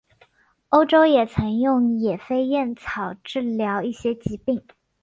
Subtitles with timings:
[0.69, 4.65] 欧洲也曾用野飞燕草治疗一些疾病。